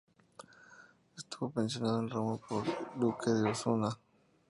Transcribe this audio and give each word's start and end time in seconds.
Estuvo 1.15 1.51
pensionado 1.51 1.99
en 1.99 2.09
Roma 2.09 2.39
por 2.49 2.65
el 2.67 2.73
duque 2.99 3.29
de 3.29 3.51
Osuna. 3.51 3.95